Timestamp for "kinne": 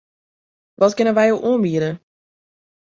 0.95-1.13